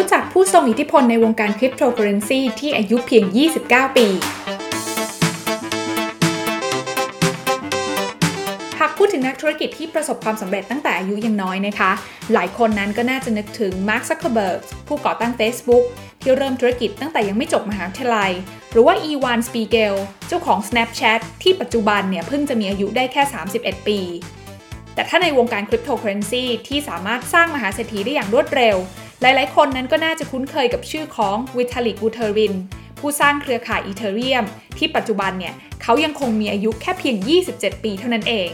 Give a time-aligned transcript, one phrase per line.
[0.00, 3.24] รู้จักผู้ทรงอิทธิพลในวงการคริปโตเคอเรนซีที่อายุเพียง
[3.60, 4.06] 29 ปี
[8.78, 11.90] หากพูดถึงนักธุรกิจที่ประสบความสำเร็จตั้งแต่อายุยังน้อยนะคะ
[12.32, 15.84] หลายคนนั้นก็น่าจะนึกถึงมาร์คซักเคอร์เบิร์กผู้ก่อตั้ง Facebook
[16.20, 18.32] ที่เริ่มธุรกิจตั้งแต่ยังไม่จบมหาวิทยาลัย
[18.72, 19.94] หรือว่าอีวานสปีเกล
[20.28, 23.22] เจ้าของ Snapchat ที่ปัจจุบันเนี่ยเพิ่งจะมีอายุได้แค่
[23.56, 24.00] 31 ปี
[24.94, 28.78] แต่ถ้าในวงการคริปโตเคอเรนซีที่สามารถสร้างมหาเศรษฐีได้อย่างรวดเร็ว
[29.20, 32.54] หลาย ๆ คนนั้นก็น่าจะคุ้นเคยกับชื่อของวิทาลิกบูเทอริน
[32.98, 34.44] ผู้สร้างเครือข่าย Ethereum
[34.78, 37.16] ที่ปัจจุบันเนี่ยเขายังคงมีอายุแค่เพียง
[37.50, 38.50] 27 ปีเท่านั้นเอง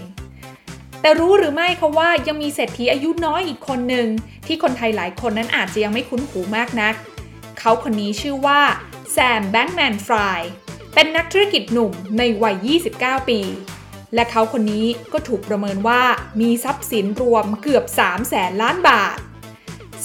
[1.01, 4.09] แต่รู้หรือไม่คะว่ายังมีเศรษฐีอายุน้อยอีกคนหนึ่ง
[4.47, 6.95] ที่คนไทยหลายคนนั้นอาจจะยังไม่คุ้นหูมากนัก
[7.59, 8.61] เขาคนนี้ชื่อว่า
[9.13, 10.41] แซมแบงค์แมนฟราย
[10.95, 13.41] เป็นนักธุรกิจหนุ่มในวัย 29 ปี
[14.15, 16.03] และเขาคนนี้ก็ถูกประเมินว่า
[16.41, 19.17] มีทรัพย์สินรวมเกือบ3แสนล้านบาท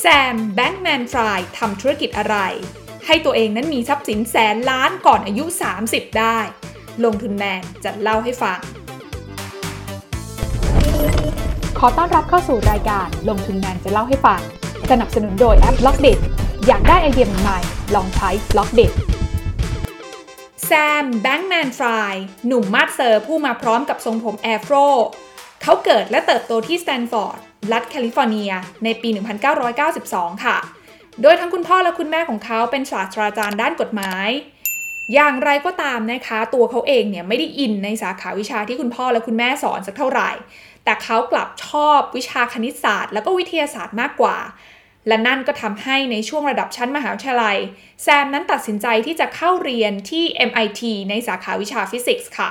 [0.03, 2.35] แซมแบงค์แมนฟรายทำธุรกิจอะไร
[3.05, 5.45] ให้ตัวเองนั้นมีทรัพย์สินแสนล้านก่อนอายุ
[5.81, 6.37] 30 ได้
[7.05, 8.59] ลงทุนแมนจะเล่าให้ฟัง
[11.79, 14.41] ขอต้อนรับเข้าสู่รายการลงทุนแมนจะเล่าให้ฟัง
[14.91, 16.07] สนับสนุนโดยแอป Blockdit
[16.67, 18.81] อยากได้ไอเดียใหม่ๆลองใช้ Blockdit
[20.65, 20.71] แซ
[21.03, 22.13] มแบงค์แมนฟราย
[22.47, 24.75] หนุ่มมาดเซอร์ผู้มาพร้อมกับทรงผม afro
[25.63, 27.39] เขาเกิดและเติบโตที่สแตนฟอร์ด
[27.73, 28.51] รัฐแคลิฟอร์เนีย
[28.83, 29.09] ในปี
[29.91, 30.57] 1992 ค่ะ
[31.21, 34.29] โดยทั้งคุณพ่อและคุณแม่ของเขาเป็นศาสตราจารย์ด้านกฎหมาย
[35.13, 40.29] อย่างไรก็ตามนะคะ ตัวเขาเองเนี่ยไม่ได้ in ในสาขาวิชาที่คุณพ่อและคุณแม่สอนสักเท่าไหร่
[40.83, 44.37] แต่เขากลับชอบวิชาคณิตศาสตร์ แล้วก็วิทยาศาสตร์มากกว่า
[45.07, 47.57] และนั่นก็ทำให้ในช่วงระดับชั้นมหาวิทยาลัย
[48.03, 52.49] แซมนั้นตัดสินใจที่จะเข้าเรียนที่ MIT ในสาขาวิชาฟิสิกส์ค่ะ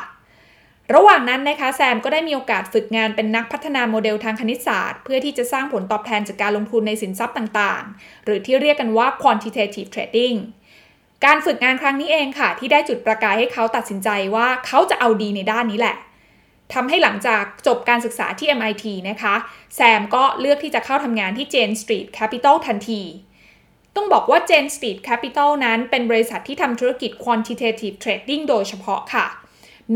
[0.94, 10.38] ระหว่างนั้นนะคะแซมก็ได้มีโอกาสฝึกงานเป็นนักพัฒนาโมเดลทางคณิตศาสตร์ เพื่อที่จะสร้างผลตอบแทนจากการลงทุนในสินทรัพย์ต่างๆ หรือที่เรียกกันว่า quantitative trading
[11.24, 15.96] การฝึกงานครั้งนี้เองค่ะ ที่ได้จุดประกายให้เขาตัดสินใจว่าเขาจะเอาดีในด้านนี้แหละ
[16.74, 19.34] ทำให้หลังจากจบการศึกษาที่ MIT นะคะ
[19.74, 23.02] แซมก็เลือกที่จะเข้าทำงานที่ Jane Street Capital ทันที
[23.96, 29.26] ต้องบอกว่า Jane Street Capital นั้นเป็นบริษัทที่ทำธุรกิจ quantitative trading โดยเฉพาะค่ะ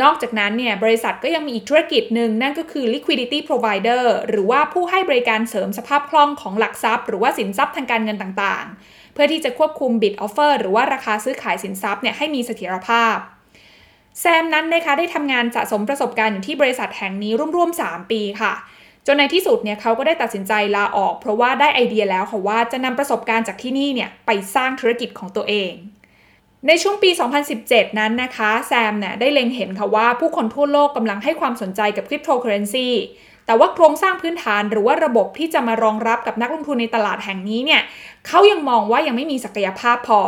[0.03, 13.17] นอกจากนั้นเนี่ยบริษัทก็ยังมีอีกธุรกิจหนึ่งนั่นก็คือ liquidity provider หรือว่าผู้ให้บริการเสริมสภาพคล่องของหลักทรัพย์ หรือว่าสินทรัพย์ทางการเงินต่างๆ เพื่อที่จะควบคุม bid offer หรือว่าราคาซื้อขายสินทรัพย์เนี่ยให้มีเสถียรภาพ
[14.21, 18.53] แซมนั้นนะคะได้ทำงานสะสมประสบการณ์อยู่ที่บริษัทแห่งนี้ร่วมๆ 3 ปีค่ะ
[19.07, 25.73] จนในที่สุดเนี่ยเขาก็ได้ตัดสินใจลาออก เพราะว่าได้ไอเดียแล้วค่ะว่าจะนำประสบการณ์จากที่นี่เนี่ยไปสร้างธุรกิจของตัวเอง
[26.67, 27.11] ในช่วงปี
[27.55, 32.89] 2017 นั้นนะคะ แซมเนี่ยได้เล็งเห็นค่ะว่าผู้คนทั่วโลกกำลังให้ความสนใจกับคริปโตเคอเรนซี
[33.47, 37.83] แต่ว่าโครงสร้างพื้นฐานหรือว่าระบบที่จะมารองรับกับนักลงทุนในตลาดแห่งนี้เนี่ย
[38.27, 40.21] เขายังมองว่ายังไม่มีศักยภาพพอ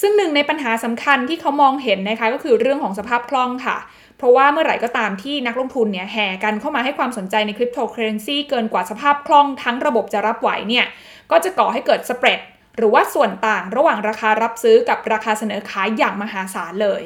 [0.00, 3.76] ซึ่งหนึ่งในปัญหาสำคัญที่เขามองเห็นนะคะก็คือเรื่องของสภาพคล่องค่ะ
[4.16, 10.86] เพราะว่าเมื่อไหร่ก็ตามที่นักลงทุนเนี่ยแห่กันเข้ามาให้ความสนใจในคริปโตเคอเรนซีเกินกว่าสภาพคล่องทั้งระบบจะรับไหวเนี่ย
[11.30, 12.40] ก็จะก่อให้เกิด spread
[12.76, 17.02] หรือว่าส่วนต่างระหว่างราคารับซื้อกับราคาเสนอขายอย่างมหาศาลเลย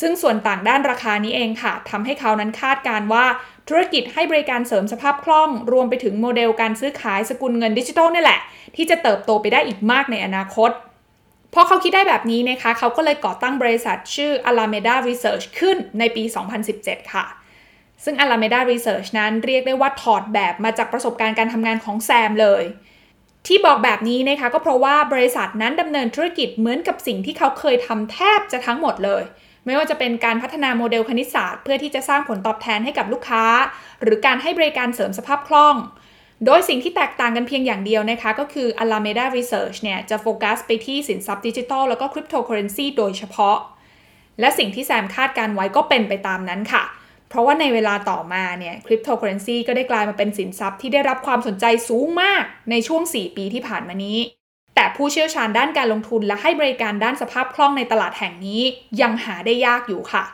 [0.00, 3.24] ซึ่งส่วนต่างด้านราคานี้เองค่ะทำให้เขานั้นคาดการณ์ว่า
[3.68, 8.40] ธุรกิจให้บริการเสริมสภาพคล่อง รวมไปถึงโมเดลการซื้อขายสกุลเงินดิจิทัลนี่แหละ
[8.76, 10.70] ที่จะเติบโตไปได้อีกมากในอนาคต
[11.54, 16.24] พอเขาคิดได้แบบนี้นะคะ เขาก็เลยก่อตั้งบริษัทชื่อ Alameda Research ขึ้นในปี
[16.68, 17.26] 2017 ค่ะ
[18.04, 22.64] ซึ่ง Alameda Research นั้นเรียกได้ว่าถอดแบบมาจากประสบการณ์การทำงานของแซมเลย
[23.46, 29.22] ที่บอกแบบนี้นะคะก็เพราะว่าบริษัทนั้นดำเนินธุรกิจเหมือนกับสิ่งที่เขาเคยทำแทบจะทั้งหมดเลย
[29.66, 33.44] ไม่ว่าจะเป็นการพัฒนาโมเดลคณิตศาสตร์เพื่อที่จะสร้างผลตอบแทนให้กับลูกค้า
[34.02, 35.76] หรือการให้บริการเสริมสภาพคล่อง
[36.46, 43.58] โดยสิ่งที่แตกต่างกันเพียงอย่างเดียวนะคะ ก็คือ Alameda Research เนี่ยจะโฟกัสไปที่สินทรัพย์ดิจิทัลแล้วก็คริปโตเคอเรนซีโดยเฉพาะ
[44.40, 54.18] และสิ่งที่แซมคาดการณ์ไว้ก็เป็นไปตามนั้นค่ะเพราะว่าในเวลาต่อมาเนี่ยคริปโตเคอเรนซีก็ได้กลายมาเป็นสินทรัพย์ที่ได้รับความสนใจสูงมากในช่วง 4 ปีที่ผ่านมานี้
[54.74, 58.62] แต่ผู้เชี่ยวชาญด้านการลงทุนและให้บริการด้านสภาพคล่องในตลาดแห่งนี้
[59.00, 60.24] ยังหาได้ยากอยู่ค่ะ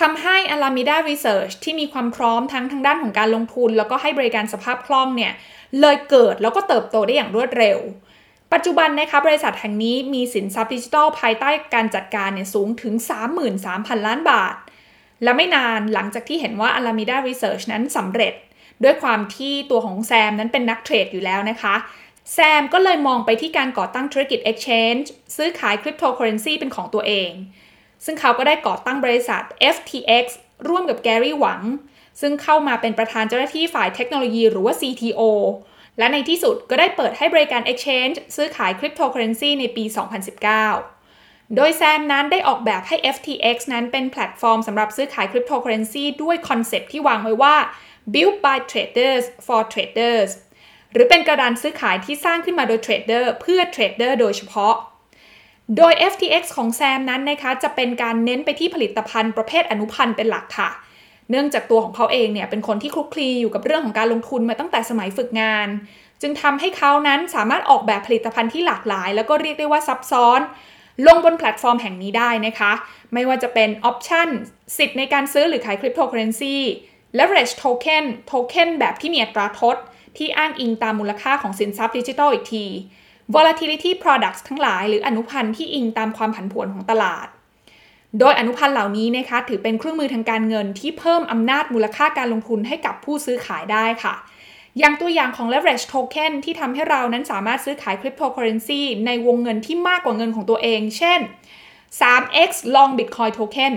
[0.00, 5.32] ทำให้ Alameda Research ที่มีความพร้อมทั้งทางด้านของการลงทุน แล้วก็ให้บริการสภาพคล่องเนี่ย
[5.80, 7.78] เลยเกิดแล้วก็เติบโตได้อย่างรวดเร็ว
[8.52, 12.94] ปัจจุบันนะคะบริษัทแห่งนี้มีสินทรัพย์ดิจิทัลภายใต้การจัดการเนี่ยสูงถึง
[13.50, 14.54] 33,000 ล้านบาท
[15.22, 18.34] และไม่นานหลังจากที่เห็นว่า Alameda Research นั้นสำเร็จ
[18.84, 21.74] ด้วยความที่ตัวของแซมนั้นเป็นนักเทรดอยู่แล้วนะคะ
[22.34, 25.06] แซมก็เลยมองไปที่การก่อตั้งธุรกิจ Exchange
[25.36, 27.30] ซื้อขายคริปโตเคอเรนซีเป็นของตัวเอง
[28.04, 29.42] ซึ่งเขาก็ได้ก่อตั้งบริษัท
[29.74, 30.26] FTX
[30.68, 31.62] ร่วมกับแกรี่หวัง
[32.20, 35.22] ซึ่งเข้ามาเป็นประธานเจ้าหน้าที่ฝ่ายเทคโนโลยีหรือว่า CTO
[35.98, 39.84] และในที่สุดก็ได้เปิดให้บริการ Exchange ซื้อขายคริปโตเคอเรนซีในปี
[40.44, 40.97] 2019
[41.56, 47.56] โดยแซมนั้นได้ออกแบบให้ FTX นั้นเป็นแพลตฟอร์มสำหรับซื้อขายคริปโตเคอเรนซีด้วย concept ที่วางไว้ว่า
[48.12, 50.30] built by traders for traders
[50.92, 54.74] หรือเป็นกระดานซื้อขายที่สร้างขึ้นมาโดยเทรดเดอร์เพื่อเทรดเดอร์โดยเฉพาะ
[55.76, 60.70] โดย FTX ของแซมนั้นนะคะจะเป็นการเน้นไปที่ผลิตภัณฑ์ประเภทอนุพันธ์เป็นหลักค่ะ
[61.30, 65.68] เนื่องจากตัวของเขาเองเนี่ยเป็นคนที่คลุกคลีอยู่กับเรื่องของการลงทุนมาตั้งแต่สมัยฝึกงาน
[66.22, 70.40] จึงทำให้เขานั้นสามารถออกแบบผลิตภัณฑ์ที่หลากหลาย แล้วก็เรียกได้ว่าซับซ้อน
[71.06, 72.72] ลงบนแพลตฟอร์มแห่งนี้ได้นะคะ
[73.14, 74.28] ไม่ว่าจะเป็นออปชัน
[74.76, 76.56] สิทธิ์ในการซื้อหรือขายคริปโตเคอเรนซี
[77.18, 79.76] leverage token โทเค็นแบบที่มีอัตราทด
[80.16, 82.64] ที่อ้างอิงตามมูลค่าของสินทรัพย์ดิจิทัลอีกที
[83.34, 87.26] volatility products ทั้งหลาย หรืออนุพันธ์ที่อิงตามความผันผวนของตลาด
[88.18, 94.14] โดยอนุพันธ์เหล่านี้นะคะถือเป็นเครื่องมือทางการเงินที่เพิ่มอำนาจมูลค่าการลงทุนให้กับผู้ซื้อขายได้ค่ะ
[94.78, 101.20] อย่างตัวอย่างของ leverage token ที่ทำให้เรานั้นสามารถซื้อขายคริปโตเคอเรนซีในวงเงินที่มากกว่าเงินของตัวเอง เช่น
[102.00, 103.72] 3x long bitcoin token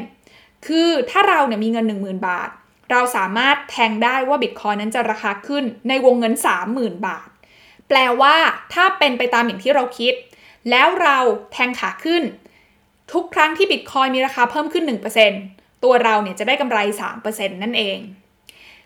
[0.67, 2.49] คือถ้าเราเนี่ยมีเงิน 10,000 บาท
[2.91, 6.33] เราสามารถแทงได้ว่าบิตคอยนั้นจะราคาขึ้นในวงเงิน
[6.69, 7.27] 30,000 บาท
[7.88, 8.35] แปลว่า
[8.73, 10.13] ถ้าเป็นไปตามอย่างที่เราคิด
[10.69, 11.17] แล้วเรา
[11.51, 12.23] แทงขาขึ้น
[13.13, 14.83] ทุกครั้งที่บิตคอยมีราคาเพิ่มขึ้น
[15.33, 16.79] 1%ตัวเราเนี่ยจะได้กำไร
[17.19, 17.97] 3%นั่นเอง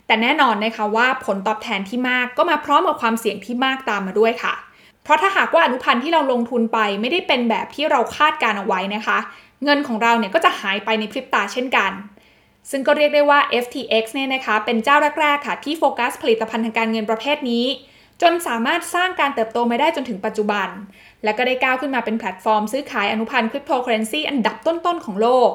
[0.08, 4.54] แต่แน่นอนนะคะว่าผลตอบแทนที่มากก็มาพร้อมกับความเสี่ยงที่มากตามมาด้วยค่ะ
[5.04, 9.18] เพราะถ้าหากว่าอนุพันธ์ที่เราลงทุนไปไม่ได้เป็นแบบที่เราคาดการณ์เอาไว้นะคะ
[9.64, 11.92] เงินของเราเนี่ยก็จะหายไปในพริบตาเช่นกัน
[12.72, 17.66] ซึ่งก็เรียกได้ว่า FTX เนี่ยนะคะเป็นเจ้าแรกๆค่ะที่โฟกัสผลิตภัณฑ์ทางการเงินประเภทนี้
[18.22, 20.68] จนสามารถสร้างการเติบโตมาได้จนถึงปัจจุบัน
[21.24, 25.52] และก็ได้ก้าวขึ้นมาเป็นแพลตฟอร์ม ซื้อขายอนุพันธ์คริปโตเคอเรนซีอันดับต้นๆของโลก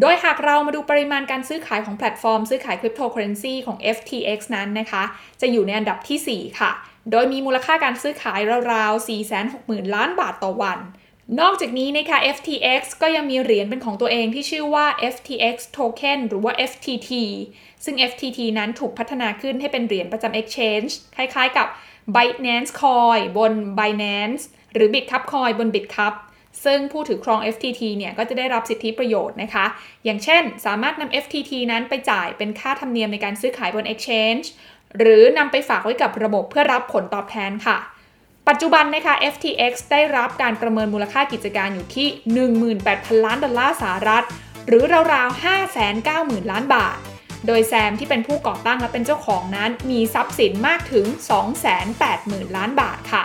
[0.00, 5.02] โดยหากเรามาดูปริมาณการซื้อขายของแพลตฟอร์ม ซื้อขายคริปโตเคอเรนซีของ FTX นั้นนะคะ
[5.40, 6.70] จะอยู่ในอันดับที่ 4 ค่ะ
[7.10, 8.40] โดยมีมูลค่าการซื้อขาย
[8.72, 9.06] ราวๆ
[9.48, 10.78] 460,000 ล้านบาทต่อวัน
[11.40, 17.10] นอกจากนี้นะคะ FTX ก็ยังมีเหรียญเป็นของตัวเองที่ชื่อว่า FTX Token หรือว่า FTT
[17.84, 21.66] ซึ่ง FTT นั้นถูกพัฒนาขึ้นให้เป็นเหรียญประจำ Exchange คล้ายๆกับ
[22.14, 24.42] Binance Coin บน Binance
[24.74, 26.14] หรือ Bitkub Coin บน Bitkub
[26.64, 29.64] ซึ่งผู้ถือครอง FTT เนี่ยก็จะได้รับสิทธิประโยชน์นะคะ
[30.04, 34.46] อย่างเช่น สามารถนำ FTT นั้นไปจ่ายเป็นค่าธรรมเนียมในการซื้อขายบน Exchange
[34.98, 37.78] หรือนำไปฝากไว้กับระบบเพื่อรับผลตอบแทนค่ะ
[38.48, 42.08] ปัจจุบันนะคะ FTX ได้รับการประเมินมูลค่ากิจการอยู่ที่
[42.66, 44.24] 18,000 ล้านดอลลาร์สหรัฐ
[44.66, 44.82] หรือ
[45.14, 45.42] ราวๆ
[45.90, 46.96] 590,000 ล้านบาท
[47.46, 51.06] โดยแซมที่เป็นผู้ก่อตั้งและเป็นเจ้าของนั้นมีทรัพย์สินมากถึง
[51.80, 53.22] 280,000 ล้านบาทค่ะ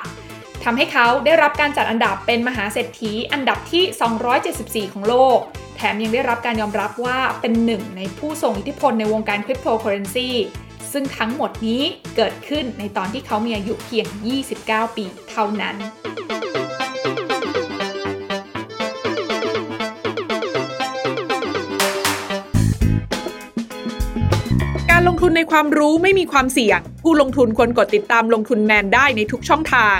[0.69, 5.39] ทำให้เขาได้รับการจัดอันดับเป็นมหาเศรษฐีอันดับที่ 274 ของโลก
[5.75, 10.29] แถมยังได้รับการยอมรับว่าเป็นหนึ่งในผู้ทรงอิทธิพลในวงการคริปโตเคอเรนซี
[10.91, 11.81] ซึ่งทั้งหมดนี้
[12.15, 14.05] เกิดขึ้นในตอนที่เขามีอายุเพียง
[14.53, 15.75] 29 ปีเท่านั้น
[24.91, 29.99] การลงทุนในความรู้ไม่มีความเสี่ยง ผู้ลงทุนควรกดติดตามลงทุนแมนได้ในทุกช่องทาง